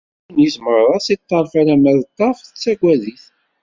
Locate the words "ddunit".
0.27-0.55